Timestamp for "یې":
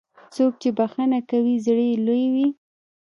1.89-1.95